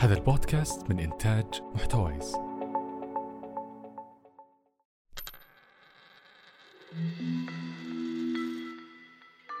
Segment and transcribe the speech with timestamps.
[0.00, 1.44] هذا البودكاست من إنتاج
[1.74, 2.34] محتويس.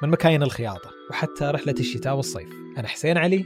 [0.02, 2.48] من مكاين الخياطة وحتى رحلة الشتاء والصيف
[2.78, 3.44] أنا حسين علي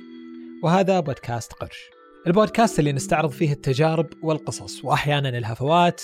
[0.62, 1.78] وهذا بودكاست قرش.
[2.26, 6.02] البودكاست اللي نستعرض فيه التجارب والقصص وأحيانا الهفوات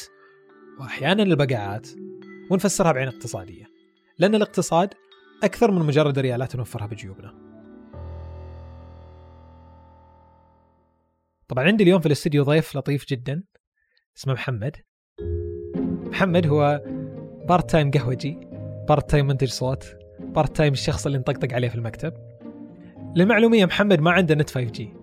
[0.80, 1.88] وأحيانا البقعات
[2.50, 3.64] ونفسرها بعين اقتصادية.
[4.18, 4.94] لأن الاقتصاد
[5.44, 7.49] أكثر من مجرد ريالات نوفرها بجيوبنا.
[11.50, 13.42] طبعا عندي اليوم في الاستديو ضيف لطيف جدا
[14.18, 14.76] اسمه محمد.
[16.06, 16.82] محمد هو
[17.48, 18.38] part-time قهوجي
[18.88, 22.12] part-time منتج صوت part-time الشخص اللي نطقطق عليه في المكتب.
[23.16, 24.94] للمعلومية محمد ما عنده نت 5G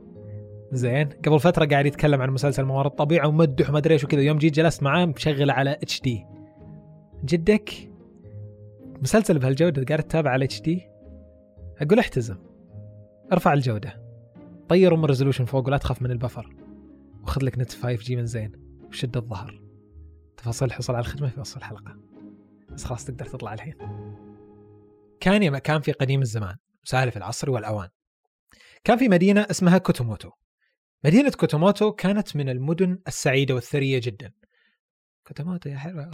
[0.72, 4.22] زين قبل فترة قاعد يتكلم عن مسلسل موارد الطبيعة ومدح وما أدري إيش وكذا.
[4.22, 6.26] يوم جيت جلست معاه مشغله على HD
[7.26, 7.70] جدك؟
[9.02, 10.82] مسلسل بهالجودة قاعد تتابع على HD
[11.82, 12.38] أقول احتزم.
[13.34, 14.07] ارفع الجودة.
[14.70, 16.56] طير أم ال resolution فوق ولا تخاف من ال buffer.
[17.24, 18.52] وخذ لك نت 5G من زين
[18.88, 19.62] وشد الظهر.
[20.38, 22.00] تفاصيل الحصول على الخدمة في وصف الحلقة.
[22.70, 23.76] بس خلاص تقدر تطلع الحين.
[25.20, 27.90] كان يا مكان في قديم الزمان سالف العصر والأوان.
[28.84, 30.32] كان في مدينة اسمها كوتوموتو.
[31.06, 34.32] مدينة كوتوموتو كانت من المدن السعيدة والثرية جدا.
[35.28, 36.12] كوتوموتو يا حلوة.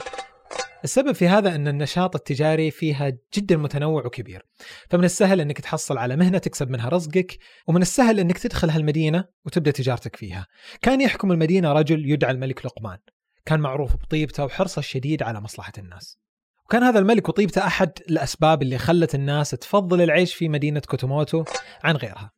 [0.84, 4.45] السبب في هذا أن النشاط التجاري فيها جدا متنوع وكبير.
[4.90, 9.72] فمن السهل أنك تحصل على مهنة تكسب منها رزقك ومن السهل أنك تدخل هالمدينة وتبدأ
[9.72, 10.48] تجارتك فيها.
[10.81, 12.98] كان يحكم المدينة رجل يدعى الملك لقمان.
[13.45, 16.17] كان معروف بطيبته وحرصه الشديد على مصلحة الناس.
[16.66, 21.44] وكان هذا الملك وطيبته أحد الأسباب اللي خلت الناس تفضل العيش في مدينة كوتوموتو
[21.84, 22.31] عن غيرها.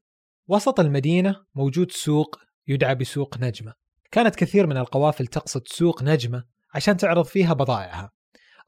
[0.47, 3.73] وسط المدينة موجود سوق يدعى بسوق نجمة.
[4.11, 6.43] كانت كثير من القوافل تقصد سوق نجمة
[6.73, 8.14] عشان تعرض فيها بضائعها.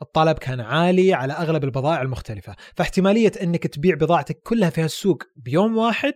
[0.01, 5.77] الطلب كان عالي على أغلب البضائع المختلفة فاحتمالية أنك تبيع بضاعتك كلها في هالسوق بيوم
[5.77, 6.13] واحد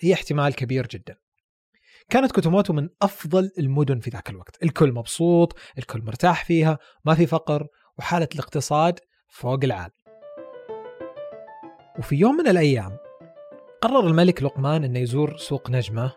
[0.00, 1.16] هي احتمال كبير جدا.
[2.10, 4.62] كانت كوتوموتو من أفضل المدن في ذاك الوقت.
[4.62, 7.66] الكل مبسوط الكل مرتاح فيها ما في فقر
[7.98, 9.90] وحالة الاقتصاد فوق العال.
[11.98, 12.96] وفي يوم من الأيام
[13.80, 16.12] قرر الملك لقمان أنه يزور سوق نجمة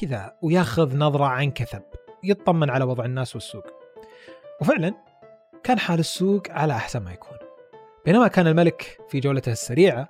[0.00, 1.82] كذا وياخذ نظرة عن كثب
[2.24, 3.64] يطمن على وضع الناس والسوق.
[4.60, 5.09] وفعلا
[5.64, 7.38] كان حال السوق على أحسن ما يكون.
[8.04, 10.08] بينما كان الملك في جولته السريعة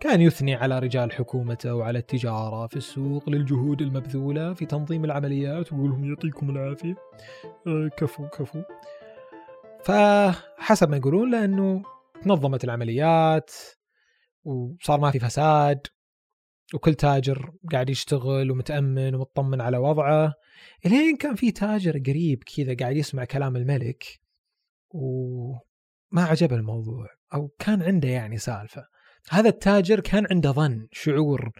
[0.00, 5.90] كان يثني على رجال حكومته وعلى التجارة في السوق للجهود المبذولة في تنظيم العمليات ويقول
[5.90, 6.94] لهم يعطيكم العافية.
[7.66, 8.62] آه، كفو كفو.
[9.84, 11.82] فحسب ما يقولون لأنه
[12.22, 13.50] تنظمت العمليات
[14.44, 15.86] وصار ما في فساد
[16.74, 20.32] وكل تاجر قاعد يشتغل ومتأمن ومطمن على وضعه.
[20.86, 24.23] إلين كان في تاجر قريب كذا قاعد يسمع كلام الملك
[24.94, 28.86] وما عجبه الموضوع أو كان عنده يعني سالفة.
[29.30, 31.50] هذا التاجر كان عنده ظن شعور.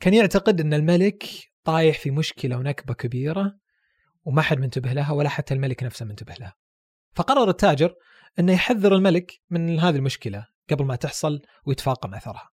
[0.00, 1.24] كان يعتقد إن الملك
[1.64, 3.58] طايح في مشكلة ونكبة كبيرة
[4.24, 6.54] وما حد منتبه لها ولا حتى الملك نفسه منتبه لها.
[7.14, 7.94] فقرر التاجر
[8.38, 12.50] إنه يحذر الملك من هذه المشكلة قبل ما تحصل ويتفاقم أثرها.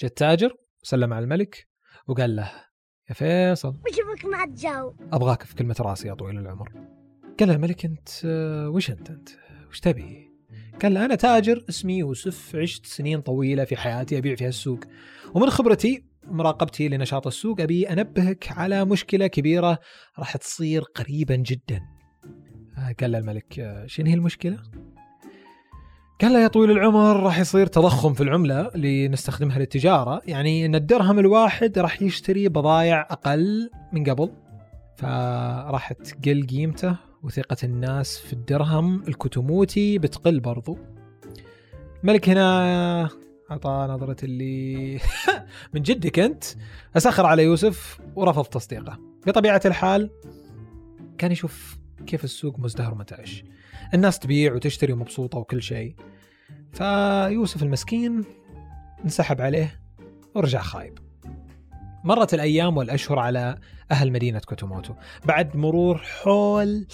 [0.00, 1.68] جاء التاجر وسلم على الملك
[2.06, 2.52] وقال له
[3.08, 3.68] يا فيصل.
[3.68, 7.03] وشوفك مع الجو أبغاك في كلمة راسي يا طويل العمر.
[7.40, 8.08] قال له الملك أنت
[8.74, 9.28] وش أنت أنت؟
[9.70, 10.30] وش تبي؟
[10.82, 14.80] قال له أنا تاجر اسمي يوسف عشت سنين طويلة في حياتي أبيع في السوق
[15.34, 19.78] ومن خبرتي مراقبتي لنشاط السوق أبي أنبهك على مشكلة كبيرة
[20.18, 21.80] راح تصير قريبا جدا
[23.00, 24.58] قال له الملك آه، شنو هي المشكلة؟
[26.20, 30.74] قال له يا طويل العمر راح يصير تضخم في العملة اللي نستخدمها للتجارة يعني إن
[30.74, 34.30] الدرهم الواحد راح يشتري بضائع أقل من قبل
[34.96, 40.78] فراح تقل قيمته وثقة الناس في الدرهم الكتموتي بتقل برضو.
[42.02, 43.08] الملك هنا
[43.50, 45.00] أعطاه نظرة اللي
[45.74, 46.44] من جدك أنت.
[46.96, 48.98] أسخر على يوسف ورفض تصديقه.
[49.26, 50.10] بطبيعة الحال
[51.18, 53.44] كان يشوف كيف السوق مزدهر ومنتعش
[53.94, 55.94] الناس تبيع وتشتري ومبسوطة وكل شيء.
[56.72, 58.24] فيوسف المسكين
[59.04, 59.80] انسحب عليه
[60.34, 61.03] ورجع خايب.
[62.04, 63.58] مرت الأيام والأشهر على
[63.90, 64.94] أهل مدينة كوتوموتو.
[65.24, 66.86] بعد مرور حول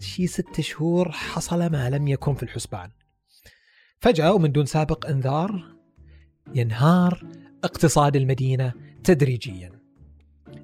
[0.00, 2.90] شي ست شهور حصل ما لم يكن في الحسبان.
[4.00, 5.64] فجأة ومن دون سابق إنذار
[6.54, 7.24] ينهار
[7.64, 8.72] اقتصاد المدينة
[9.04, 9.72] تدريجيا.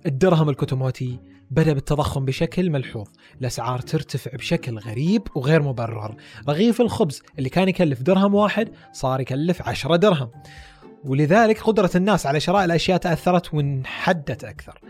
[0.06, 1.18] الدرهم الكوتوموتي
[1.50, 3.08] بدأ بالتضخم بشكل ملحوظ.
[3.40, 6.16] الأسعار ترتفع بشكل غريب وغير مبرر.
[6.48, 10.30] رغيف الخبز اللي كان يكلف درهم واحد صار يكلف عشرة درهم.
[11.08, 14.80] ولذلك قدرة الناس على شراء الأشياء تأثرت وانحدت أكثر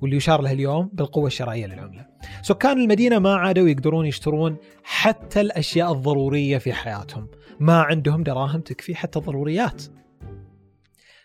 [0.00, 2.06] واللي يشار له اليوم بالقوة الشرائية للعملة.
[2.42, 7.28] سكان المدينة ما عادوا يقدرون يشترون حتى الأشياء الضرورية في حياتهم.
[7.60, 9.82] ما عندهم دراهم تكفي حتى الضروريات.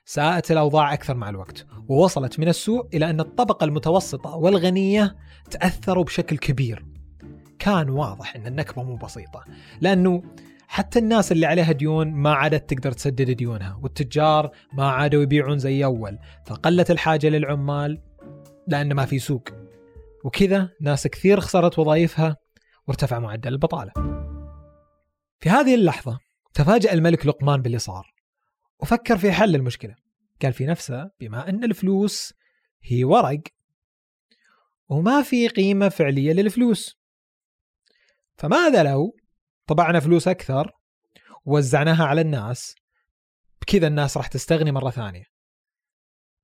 [0.06, 5.16] ساءت الأوضاع أكثر مع الوقت ووصلت من السوء إلى أن الطبقة المتوسطة والغنية
[5.52, 6.86] تأثروا بشكل كبير.
[7.60, 9.44] كان واضح أن النكبة مو بسيطة
[9.82, 10.24] لأنه
[10.68, 15.86] حتى الناس اللي عليها ديون ما عادت تقدر تسدد ديونها والتجار ما عادوا يبيعون زي
[15.86, 18.02] أول فقلت الحاجة للعمال
[18.68, 19.50] لأن ما في سوق.
[20.24, 22.38] وكذا ناس كثير خسرت وظائفها
[22.88, 23.92] وارتفع معدل البطالة.
[25.40, 26.19] في هذه اللحظة
[26.54, 28.13] تفاجأ الملك لقمان باللي صار
[28.80, 29.96] وفكر في حل المشكلة.
[30.42, 32.34] قال في نفسه بما أن الفلوس
[32.84, 33.42] هي ورق
[34.90, 36.98] وما في قيمة فعلية للفلوس
[38.38, 39.16] فماذا لو
[39.68, 40.72] طبعنا فلوس أكثر
[41.46, 42.75] ووزعناها على الناس
[43.62, 45.24] بكذا الناس راح تستغني مرة ثانية.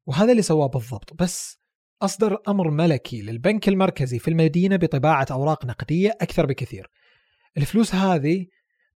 [0.05, 1.13] وهذا اللي سواه بالضبط.
[1.13, 1.59] بس
[2.01, 6.87] أصدر أمر ملكي للبنك المركزي في المدينة بطباعة أوراق نقدية أكثر بكثير.
[7.57, 8.45] الفلوس هذه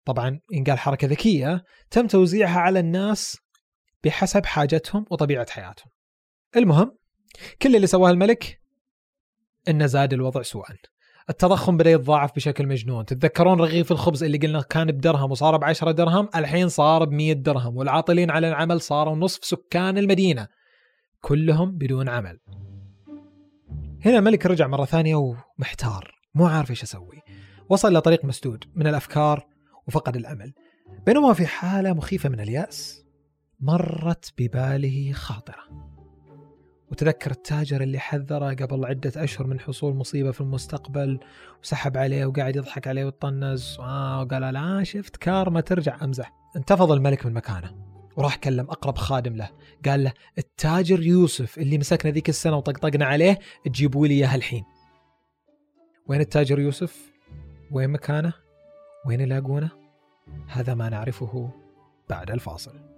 [0.06, 3.38] طبعا ينقال حركة ذكية تم توزيعها على الناس
[4.04, 5.92] بحسب حاجتهم وطبيعة حياتهم.
[6.56, 6.98] المهم
[7.62, 8.62] كل اللي سواه الملك
[9.68, 10.76] إنه زاد الوضع سوءا.
[11.30, 13.06] التضخم بدأ يتضاعف بشكل مجنون.
[13.06, 17.34] تتذكرون رغيف الخبز اللي قلنا كان بدرهم وصار ب 10 درهم؟ الحين صار ب 100
[17.34, 20.48] درهم والعاطلين على العمل صاروا نصف سكان المدينة.
[21.22, 22.40] كلهم بدون عمل.
[24.06, 27.22] هنا الملك رجع مرة ثانية ومحتار مو عارف إيش أسوي.
[27.70, 29.46] وصل إلى طريق مسدود من الأفكار
[29.88, 30.54] وفقد الأمل.
[31.06, 33.04] بينما في حالة مخيفة من اليأس
[33.60, 35.93] مرت بباله خاطرة.
[36.94, 41.20] وتذكر التاجر اللي حذره قبل عدة أشهر من حصول مصيبة في المستقبل
[41.64, 47.26] وسحب عليه وقاعد يضحك عليه ويطنز آه وقال لا شفت كارما ترجع أمزح انتفض الملك
[47.26, 47.76] من مكانه
[48.18, 49.50] وراح كلم أقرب خادم له
[49.86, 54.64] قال له التاجر يوسف اللي مسكنا ذيك السنة وطقطقنا عليه تجيبوا لي إياه الحين
[56.08, 57.14] وين التاجر يوسف؟
[57.72, 58.34] وين مكانه؟
[59.06, 59.70] وين يلاقونه؟
[60.48, 61.50] هذا ما نعرفه
[62.10, 62.93] بعد الفاصل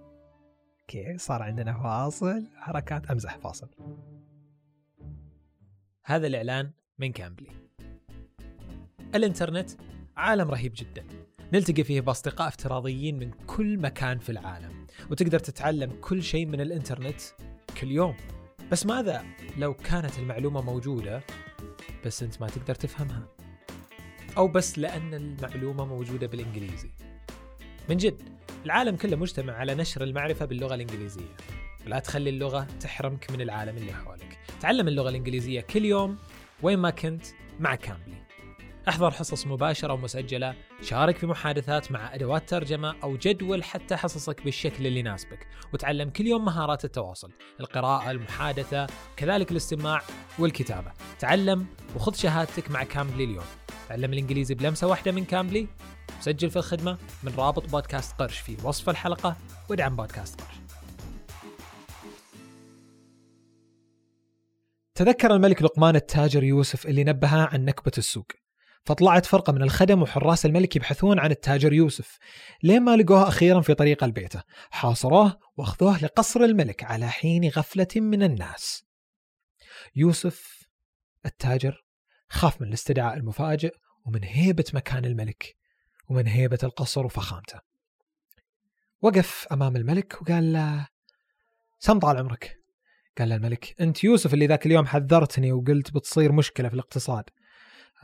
[0.86, 2.46] okay صار عندنا فاصل.
[2.56, 3.68] حركات أمزح فاصل.
[6.04, 7.50] هذا الإعلان من كامبلي.
[9.14, 9.70] الإنترنت
[10.16, 11.06] عالم رهيب جدا.
[11.52, 17.20] نلتقي فيه بأصدقاء افتراضيين من كل مكان في العالم وتقدر تتعلم كل شيء من الإنترنت
[17.80, 18.16] كل يوم.
[18.72, 19.24] بس ماذا
[19.56, 21.22] لو كانت المعلومة موجودة
[22.04, 23.28] بس أنت ما تقدر تفهمها؟
[24.36, 26.90] أو بس لأن المعلومة موجودة بالإنجليزي.
[27.88, 28.22] من جد
[28.66, 31.36] العالم كله مجتمع على نشر المعرفة باللغة الإنجليزية.
[31.86, 34.38] لا تخلي اللغة تحرمك من العالم اللي حولك.
[34.60, 36.18] تعلم اللغة الإنجليزية كل يوم
[36.62, 37.26] وين ما كنت
[37.60, 38.26] مع كامبلي
[38.88, 44.86] أحضر حصص مباشرة ومسجلة شارك في محادثات مع أدوات ترجمة أو جدول حتى حصصك بالشكل
[44.86, 48.86] اللي يناسبك وتعلم كل يوم مهارات التواصل القراءة المحادثة
[49.16, 50.02] كذلك الاستماع
[50.38, 50.92] والكتابة.
[51.18, 51.66] تعلم
[51.96, 53.44] وخذ شهادتك مع كامبلي اليوم.
[53.88, 55.68] تعلم الإنجليزي بلمسة واحدة من كامبلي
[56.20, 59.36] سجل في الخدمة من رابط بودكاست قرش في وصف الحلقة
[59.70, 60.54] وادعم بودكاست قرش.
[64.94, 68.26] تذكر الملك لقمان التاجر يوسف اللي نبه عن نكبة السوق.
[68.86, 72.18] فطلعت فرقة من الخدم وحراس الملك يبحثون عن التاجر يوسف
[72.62, 78.22] لين ما لقوه أخيرا في طريق البيته حاصروه وأخذوه لقصر الملك على حين غفلة من
[78.22, 78.84] الناس.
[79.96, 80.62] يوسف
[81.26, 81.84] التاجر
[82.28, 83.74] خاف من الاستدعاء المفاجئ
[84.04, 85.56] ومن هيبة مكان الملك.
[86.08, 87.60] ومن هيبة القصر وفخامته
[89.02, 90.86] وقف أمام الملك وقال له
[91.78, 92.56] سم طال عمرك.
[93.18, 97.24] قال له الملك أنت يوسف اللي ذاك اليوم حذرتني وقلت بتصير مشكلة في الاقتصاد.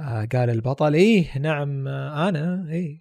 [0.00, 2.99] آه قال البطل إيه نعم آه أنا إيه.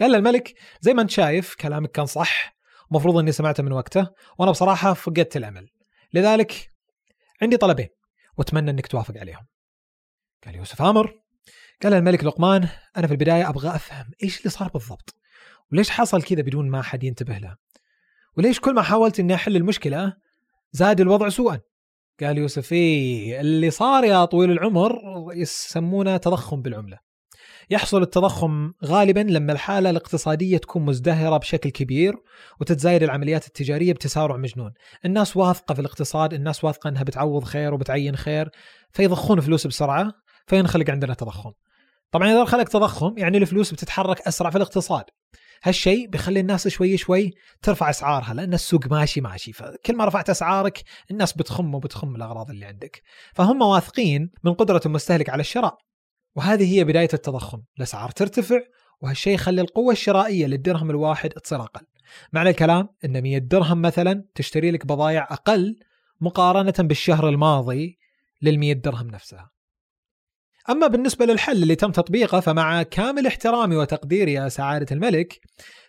[0.00, 2.54] قال له الملك زي ما أنت شايف كلامك كان صح
[2.90, 4.08] مفروض أني سمعته من وقته
[4.38, 5.68] وأنا بصراحة فقدت الأمل.
[6.14, 6.68] لذلك
[7.42, 7.88] عندي طلبين
[8.38, 9.46] وأتمنى أنك توافق عليهم.
[10.44, 11.23] قال يوسف آمر.
[11.82, 15.14] قال الملك لقمان أنا في البداية أبغى أفهم إيش اللي صار بالضبط؟
[15.72, 17.56] وليش حصل كذا بدون ما حد ينتبه له؟
[18.36, 20.12] وليش كل ما حاولت أني أحل المشكلة
[20.72, 21.60] زاد الوضع سوءا؟
[22.20, 24.98] قال يوسف إيه اللي صار يا طويل العمر
[25.34, 26.98] يسمونه تضخم بالعملة.
[27.70, 32.14] يحصل التضخم غالبا لما الحالة الاقتصادية تكون مزدهرة بشكل كبير
[32.60, 34.72] وتتزايد العمليات التجارية بتسارع مجنون.
[35.04, 38.50] الناس واثقة في الاقتصاد الناس واثقة أنها بتعوض خير وبتعين خير
[38.90, 40.12] فيضخون فلوس بسرعة
[40.46, 41.52] فينخلق عندنا تضخم.
[42.10, 45.04] طبعا إذا خلق تضخم يعني الفلوس بتتحرك أسرع في الاقتصاد.
[45.62, 47.30] هالشيء بيخلي الناس شوي شوي
[47.62, 49.52] ترفع أسعارها لأن السوق ماشي ماشي.
[49.52, 53.02] فكل ما رفعت أسعارك الناس بتخم وبتخم الأغراض اللي عندك.
[53.34, 55.78] فهم واثقين من قدرة المستهلك على الشراء.
[56.36, 57.62] وهذه هي بداية التضخم.
[57.78, 58.60] الأسعار ترتفع
[59.00, 61.86] وهالشيء يخلي القوة الشرائية للدرهم الواحد تصير أقل.
[62.32, 65.76] معنى الكلام أن 100 درهم مثلا تشتري لك بضائع أقل
[66.20, 67.98] مقارنة بالشهر الماضي
[68.42, 69.53] لل 100 درهم نفسها.
[70.70, 75.40] أما بالنسبة للحل اللي تم تطبيقه فمع كامل احترامي وتقديري يا سعادة الملك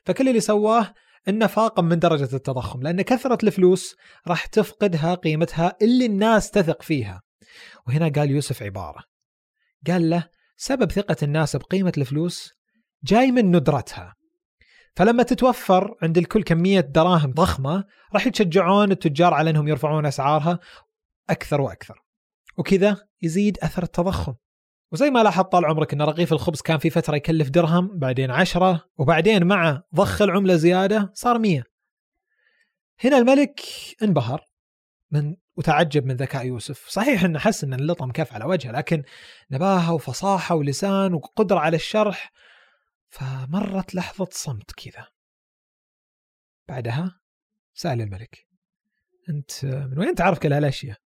[0.05, 0.93] فكل اللي سواه
[1.27, 3.95] إنه فاقم من درجة التضخم لأن كثرة الفلوس
[4.27, 7.21] راح تفقدها قيمتها اللي الناس تثق فيها.
[7.87, 9.03] وهنا قال يوسف عبارة.
[9.87, 12.53] قال له سبب ثقة الناس بقيمة الفلوس
[13.03, 14.13] جاي من ندرتها.
[14.95, 20.59] فلما تتوفر عند الكل كمية دراهم ضخمة راح يتشجعون التجار على إنهم يرفعون أسعارها
[21.29, 21.99] أكثر وأكثر.
[22.57, 24.33] وكذا يزيد أثر التضخم.
[24.91, 28.89] وزي ما لاحظت طال عمرك إن رغيف الخبز كان في فترة يكلف درهم بعدين عشرة
[28.97, 31.63] وبعدين مع ضخ العملة زيادة صار مية.
[33.03, 33.61] هنا الملك
[34.03, 34.45] انبهر
[35.11, 36.87] من وتعجب من ذكاء يوسف.
[36.89, 39.03] صحيح إنه حس إن اللطم كف على وجهه لكن
[39.51, 42.31] نباهه وفصاحة ولسان وقدرة على الشرح
[43.09, 45.07] فمرت لحظة صمت كذا.
[46.67, 47.19] بعدها
[47.73, 48.47] سأل الملك
[49.29, 51.04] أنت من وين تعرف كل هالأشياء؟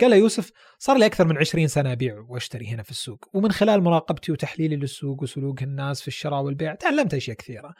[0.00, 3.24] قال له يوسف صار لي أكثر من 20 سنة أبيع وأشتري هنا في السوق.
[3.34, 7.74] ومن خلال مراقبتي وتحليلي للسوق وسلوك الناس في الشراء والبيع تعلمت أشياء كثيرة.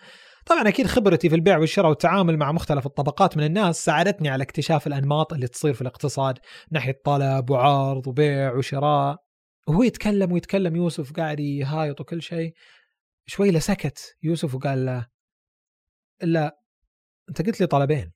[0.47, 4.87] طبعا أكيد خبرتي في البيع والشراء والتعامل مع مختلف الطبقات من الناس ساعدتني على اكتشاف
[4.87, 6.39] الأنماط اللي تصير في الاقتصاد
[6.71, 9.17] ناحية طلب وعرض وبيع وشراء.
[9.69, 12.55] وهو يتكلم ويتكلم يوسف قاعد يهايط وكل شيء.
[13.27, 15.07] شوي لسكت يوسف وقال له
[16.23, 16.59] لا
[17.29, 18.13] أنت قلت لي طلبين.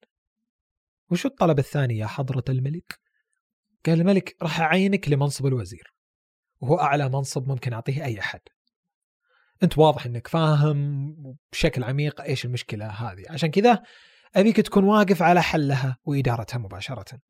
[1.10, 3.03] وشو الطلب الثاني يا حضرة الملك؟
[3.86, 5.94] قال الملك راح أعينك لمنصب الوزير
[6.60, 8.40] وهو أعلى منصب ممكن أعطيه أي أحد.
[9.62, 11.16] أنت واضح أنك فاهم
[11.52, 13.24] بشكل عميق إيش المشكلة هذه.
[13.30, 13.82] عشان كذا
[14.36, 17.20] أبيك تكون واقف على حلها وإدارتها مباشرة.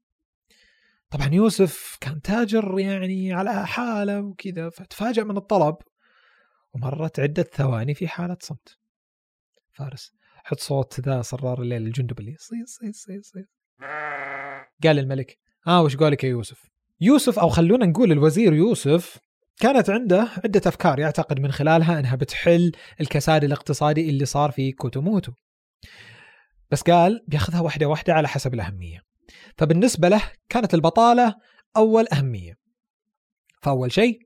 [1.11, 5.76] طبعا يوسف كان تاجر يعني على حالة وكذا فتفاجأ من الطلب
[6.73, 8.78] ومرت عدة ثواني في حالة صمت.
[9.73, 10.12] فارس
[10.44, 13.44] حط صوت ذا صرار الليل الجندب اللي صي صي صي صي
[14.84, 19.18] قال الملك آه وش قولك يا يوسف؟ يوسف أو خلونا نقول الوزير يوسف
[19.61, 25.33] كانت عنده عدة أفكار يعتقد من خلالها أنها بتحل الكساد الاقتصادي اللي صار في كوتوموتو.
[26.71, 29.00] بس قال بياخذها واحدة واحدة على حسب الأهمية.
[29.59, 31.35] فبالنسبة له كانت البطالة
[31.76, 32.54] أول أهمية.
[33.62, 34.18] فأول شيء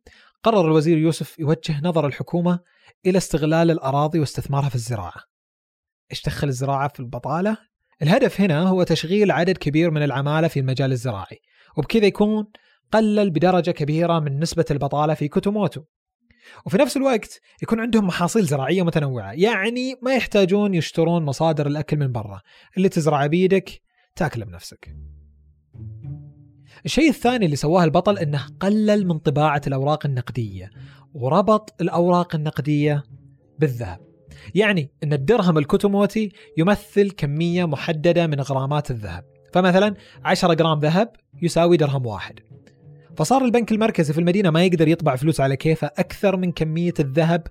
[0.43, 2.61] قرر الوزير يوسف يوجه نظر الحكومة
[3.07, 5.23] إلى استغلال الأراضي واستثمارها في الزراعة.
[6.11, 7.68] إيش دخل الزراعة في البطالة؟
[8.03, 11.39] الهدف هنا هو تشغيل عدد كبير من العمالة في المجال الزراعي
[11.77, 12.47] وبكذا يكون
[12.93, 15.83] قلل بدرجة كبيرة من نسبة البطالة في كوتوموتو
[16.67, 22.13] وفي نفس الوقت يكون عندهم محاصيل زراعية متنوعة يعني ما يحتاجون يشترون مصادر الأكل من
[22.13, 22.41] برا
[22.77, 23.83] اللي تزرعه بيدك
[24.17, 24.97] تاكله بنفسك.
[26.85, 30.71] الشيء الثاني اللي سواه البطل إنه قلل من طباعة الأوراق النقدية
[31.15, 33.03] وربط الأوراق النقدية
[33.59, 34.08] بالذهب.
[34.55, 39.25] يعني أن الدرهم الكوتوموتي يمثل كمية محددة من غرامات الذهب.
[39.53, 42.41] فمثلا 10 جرام ذهب يساوي درهم واحد.
[43.17, 47.47] فصار البنك المركزي في المدينة ما يقدر يطبع فلوس على كيفه أكثر من كمية الذهب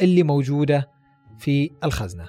[0.00, 0.90] اللي موجودة
[1.38, 2.28] في الخزنة.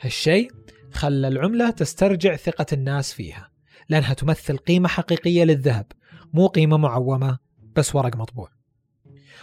[0.00, 0.50] هالشيء
[0.92, 3.50] خلى العملة تسترجع ثقة الناس فيها
[3.88, 5.86] لأنها تمثل قيمة حقيقية للذهب
[6.32, 7.38] مو قيمة معومة
[7.76, 8.57] بس ورق مطبوع.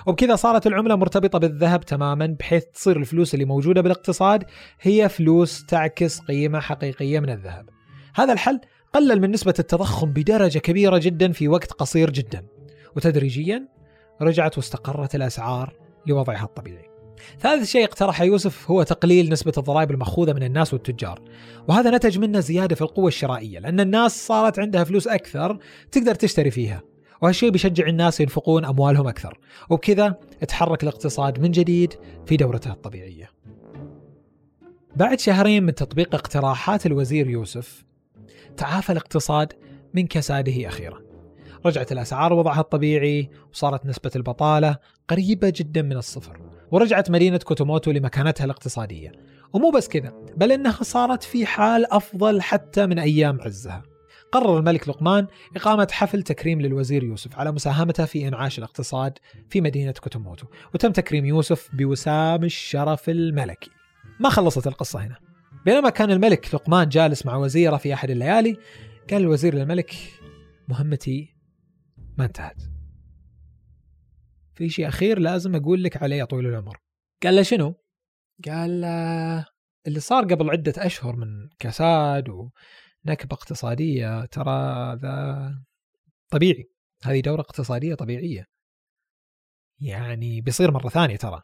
[0.06, 4.44] وبكذا صارت العملة مرتبطة بالذهب تماما بحيث تصير الفلوس اللي موجودة بالاقتصاد
[4.82, 7.70] هي فلوس تعكس قيمة حقيقية من الذهب.
[8.16, 8.60] هذا الحل
[8.94, 12.46] قلل من نسبة التضخم بدرجة كبيرة جدا في وقت قصير جدا.
[12.96, 13.68] وتدريجيا
[14.22, 15.74] رجعت واستقرت الأسعار
[16.08, 16.90] لوضعها الطبيعي.
[17.40, 21.22] ثالث شيء اقترحه يوسف هو تقليل نسبة الضرائب المأخوذة من الناس والتجار.
[21.68, 25.58] وهذا نتج منه زيادة في القوة الشرائية لأن الناس صارت عندها فلوس أكثر
[25.92, 26.95] تقدر تشتري فيها.
[27.22, 29.40] وهالشيء بيشجع الناس ينفقون أموالهم أكثر.
[29.70, 31.94] وبكذا تحرك الاقتصاد من جديد
[32.26, 33.30] في دورته الطبيعية.
[34.96, 37.86] بعد شهرين من تطبيق اقتراحات الوزير يوسف
[38.58, 39.54] تعافى الاقتصاد
[39.94, 41.02] من كساده أخيرا.
[41.66, 46.40] رجعت الأسعار وضعها الطبيعي وصارت نسبة البطالة قريبة جدا من الصفر.
[46.72, 49.12] ورجعت مدينة كوتوموتو لمكانتها الاقتصادية.
[49.54, 53.84] ومو بس كذا بل إنها صارت في حال أفضل حتى من أيام عزها.
[54.32, 59.18] قرر الملك لقمان إقامة حفل تكريم للوزير يوسف على مساهمته في إنعاش الاقتصاد
[59.50, 63.72] في مدينة كوتوموتو وتم تكريم يوسف بوسام الشرف الملكي.
[64.20, 65.20] ما خلصت القصة هنا.
[65.66, 68.58] بينما كان الملك لقمان جالس مع وزيره في أحد الليالي
[69.10, 69.96] قال الوزير للملك
[70.68, 71.36] مهمتي
[72.18, 72.62] ما انتهت.
[74.56, 76.78] في شيء أخير لازم أقول لك عليه يا طويل العمر.
[77.24, 77.76] قال له شنو؟
[78.46, 78.86] قال
[79.88, 82.50] اللي صار قبل عدة أشهر من كساد و
[83.06, 85.56] نكبة اقتصادية ترى ذا
[86.30, 86.64] طبيعي.
[87.04, 88.46] هذه دورة اقتصادية طبيعية.
[89.80, 91.42] يعني بيصير مرة ثانية ترى.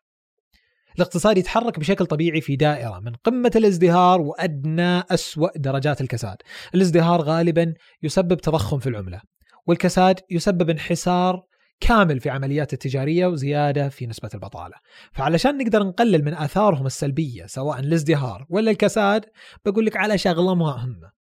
[0.95, 6.37] الاقتصاد يتحرك بشكل طبيعي في دائرة من قمة الازدهار وأدنى أسوأ درجات الكساد.
[6.75, 9.21] الازدهار غالبا يسبب تضخم في العملة
[9.67, 11.43] والكساد يسبب انحسار
[11.79, 14.75] كامل في عمليات التجارية وزيادة في نسبة البطالة.
[15.13, 19.25] فعلشان نقدر نقلل من آثارهم السلبية سواء الازدهار ولا الكساد
[19.65, 21.20] بقول لك على شغلة مهمة.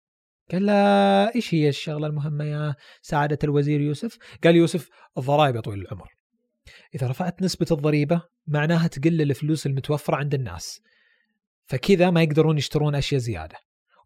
[0.52, 5.82] قال لا إيش هي الشغلة المهمة يا سعادة الوزير يوسف؟ قال يوسف الضرائب يا طويل
[5.82, 6.08] العمر.
[6.96, 10.82] إذا رفعت نسبة الضريبة معناها تقل الفلوس المتوفرة عند الناس.
[11.66, 13.56] فكذا ما يقدرون يشترون أشياء زيادة.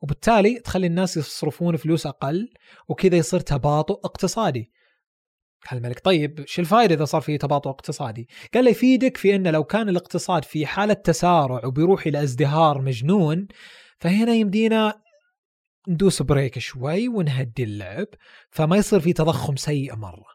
[0.02, 2.50] وبالتالي تخلي الناس يصرفون فلوس أقل
[2.88, 4.72] وكذا يصير تباطؤ اقتصادي.
[5.70, 9.52] قال الملك طيب شو الفائده إذا صار في تباطؤ اقتصادي؟ قال له يفيدك في انه
[9.52, 13.48] لو كان الاقتصاد في حالة تسارع وبيروح إلى ازدهار مجنون
[14.00, 15.03] فهنا يمدينا
[15.88, 18.08] ندوس بريك شوي ونهدي اللعب
[18.50, 20.26] فما يصير في تضخم سيء مرة.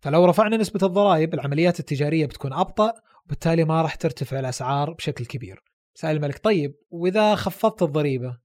[0.00, 2.92] فلو رفعنا نسبة الضرائب العمليات التجارية بتكون أبطأ
[3.24, 5.62] وبالتالي ما راح ترتفع الأسعار بشكل كبير.
[5.94, 8.38] سأل الملك طيب وإذا خفضت الضريبة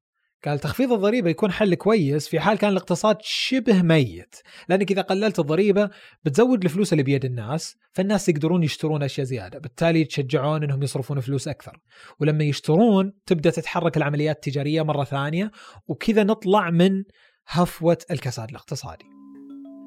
[0.46, 4.36] قال تخفيض الضريبة يكون حل كويس في حال كان الاقتصاد شبه ميت
[4.70, 5.90] لأنك إذا قللت الضريبة
[6.26, 11.48] بتزود الفلوس اللي بيد الناس فالناس يقدرون يشترون أشياء زيادة بالتالي يتشجعون إنهم يصرفون فلوس
[11.48, 11.80] أكثر.
[12.20, 15.52] ولما يشترون تبدأ تتحرك العمليات التجارية مرة ثانية
[15.88, 17.04] وكذا نطلع من
[17.48, 19.06] هفوة الكساد الاقتصادي.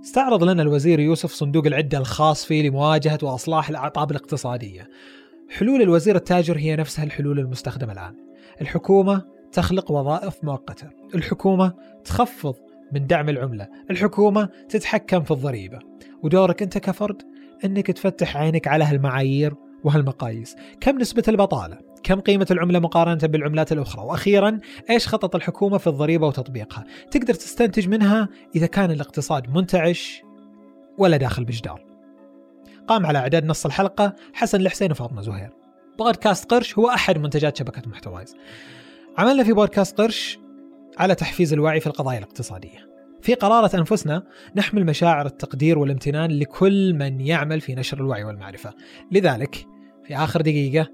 [0.04, 4.88] استعرض لنا الوزير يوسف صندوق العدة الخاص فيه لمواجهة وأصلاح الأعطاب الاقتصادية.
[5.50, 8.14] حلول الوزير التاجر هي نفسها الحلول المستخدمة الآن.
[8.60, 10.90] الحكومة تخلق وظائف مؤقتة.
[11.14, 12.54] الحكومة تخفض
[12.92, 13.68] من دعم العملة.
[13.90, 15.78] الحكومة تتحكم في الضريبة.
[16.22, 17.22] ودورك أنت كفرد
[17.64, 19.54] أنك تفتح عينك على هالمعايير
[19.84, 20.56] وهالمقاييس.
[20.80, 24.58] كم نسبة البطالة؟ كم قيمة العملة مقارنة بالعملات الأخرى؟ وأخيرا
[24.90, 30.22] إيش خطط الحكومة في الضريبة وتطبيقها؟ تقدر تستنتج منها إذا كان الاقتصاد منتعش
[30.98, 31.84] ولا داخل بجدار.
[32.88, 35.50] قام على إعداد نص الحلقة حسن الحسين وفاطمة زهير.
[35.98, 38.36] بودكاست قرش هو أحد منتجات شبكة محتوايز.
[39.18, 40.38] عملنا في بودكاست قرش
[40.98, 42.90] على تحفيز الوعي في القضايا الاقتصادية.
[43.22, 44.22] في قرارة أنفسنا
[44.56, 48.74] نحمل مشاعر التقدير والامتنان لكل من يعمل في نشر الوعي والمعرفة.
[49.12, 49.66] لذلك
[50.04, 50.88] في آخر دقيقة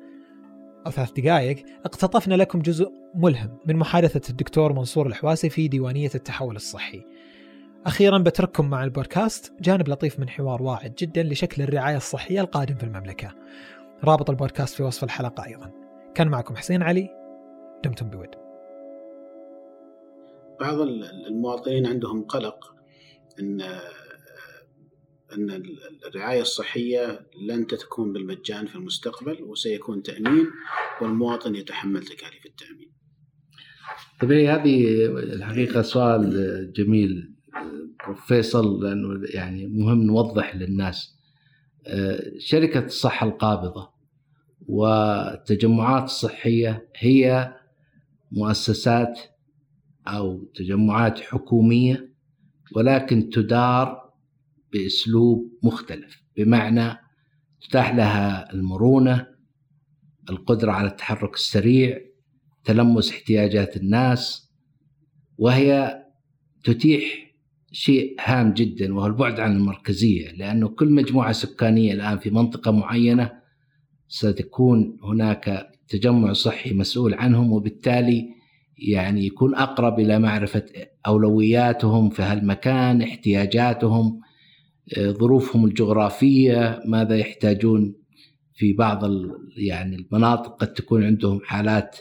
[0.87, 6.57] أو ثلاث دقائق اقتطفنا لكم جزء ملهم من محادثة الدكتور منصور الحواسي في ديوانية التحول
[6.57, 7.05] الصحي.
[7.87, 12.85] أخيرا بترككم مع البودكاست جانب لطيف من حوار واعد جدا لشكل الرعاية الصحية القادم في
[12.85, 13.35] المملكة.
[14.05, 15.71] رابط البودكاست في وصف الحلقة أيضا.
[16.15, 17.26] كان معكم حسين علي.
[17.85, 18.37] دمتم بود
[20.61, 20.81] بعض
[21.27, 22.75] المواطنين عندهم قلق
[23.41, 23.61] إن
[25.33, 25.63] إن
[26.07, 30.47] الرعاية الصحية لن تكون بالمجان في المستقبل وسيكون تأمين
[31.03, 32.93] والمواطن يتحمل تكاليف التأمين.
[34.21, 37.35] طيب هذه الحقيقة سؤال جميل
[38.05, 41.17] بروفيسور لأنه يعني مهم نوضح للناس
[42.39, 43.91] شركة الصحة القابضة
[44.69, 47.55] والتجمعات الصحية هي
[48.33, 49.21] مؤسسات
[50.09, 52.15] أو تجمعات حكومية
[52.77, 53.97] ولكن تدار
[54.73, 56.23] بأسلوب مختلف.
[56.37, 56.99] بمعنى
[57.61, 59.27] تتاح لها المرونة
[60.31, 61.99] القدرة على التحرك السريع
[62.65, 64.53] تلمس احتياجات الناس
[65.39, 66.03] وهي
[66.65, 67.33] تتيح
[67.73, 70.33] شيء هام جدا وهو البعد عن المركزية.
[70.33, 73.33] لأنه كل مجموعة سكانية الآن في منطقة معينة
[74.09, 78.29] ستكون هناك تجمع صحي مسؤول عنهم وبالتالي
[78.79, 80.65] يعني يكون أقرب إلى معرفة
[81.07, 84.21] أولوياتهم في هالمكان احتياجاتهم
[84.99, 87.95] آه، ظروفهم الجغرافية ماذا يحتاجون
[88.55, 89.03] في بعض
[89.57, 91.97] يعني المناطق قد تكون عندهم حالات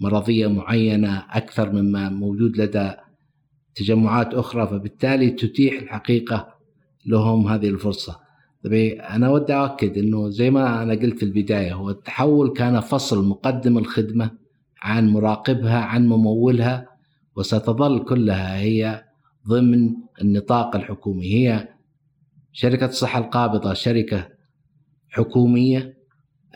[0.00, 2.92] مرضية معينة أكثر مما موجود لدى
[3.74, 6.54] تجمعات أخرى فبالتالي تتيح الحقيقة
[7.06, 8.21] لهم هذه الفرصة.
[8.64, 13.24] طيب أنا ودي أؤكد إنه زي ما أنا قلت في البداية هو التحول كان فصل
[13.28, 14.30] مقدم الخدمة
[14.82, 16.88] عن مراقبها عن ممولها
[17.36, 19.04] وستظل كلها هي
[19.48, 21.34] ضمن النطاق الحكومي.
[21.34, 21.68] هي
[22.52, 24.28] شركة الصحة القابضة شركة
[25.08, 25.98] حكومية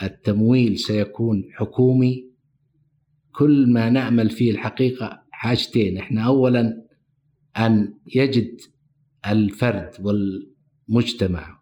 [0.02, 2.30] التمويل سيكون حكومي.
[3.32, 6.86] كل ما نأمل فيه الحقيقة حاجتين إحنا اولا
[7.56, 8.56] أن يجد
[9.26, 11.55] الفرد والمجتمع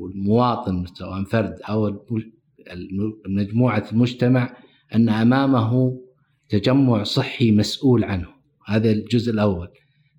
[0.00, 2.06] والمواطن سواء فرد أو
[3.28, 4.56] مجموعة المجتمع
[4.94, 6.00] أن أمامه
[6.48, 8.26] تجمع صحي مسؤول عنه.
[8.66, 9.68] هذا الجزء الأول.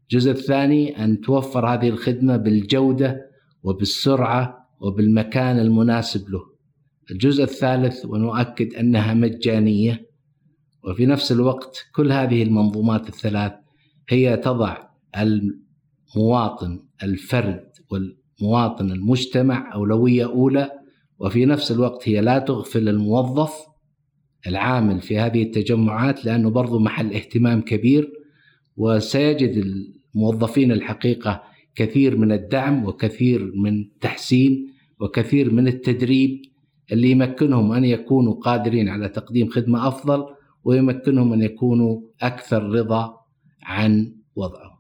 [0.04, 3.22] الجزء الثاني أن توفر هذه الخدمة بالجودة
[3.64, 6.42] وبالسرعة وبالمكان المناسب له.
[7.12, 10.06] الجزء الثالث ونؤكد أنها مجانية.
[10.84, 13.54] وفي نفس الوقت كل هذه المنظومات الثلاث
[14.10, 14.78] هي تضع
[15.18, 20.72] المواطن الفرد وال مواطن المجتمع أولوية أولى
[21.20, 23.54] وفي نفس الوقت هي لا تغفل الموظف
[24.48, 28.12] العامل في هذه التجمعات لأنه برضو محل اهتمام كبير
[28.78, 29.66] وسيجد
[30.16, 31.44] الموظفين الحقيقة
[31.76, 34.68] كثير من الدعم وكثير من تحسين
[35.00, 36.42] وكثير من التدريب
[36.92, 40.26] اللي يمكنهم أن يكونوا قادرين على تقديم خدمة أفضل
[40.64, 43.18] ويمكنهم أن يكونوا أكثر رضا
[43.64, 44.75] عن وضعهم.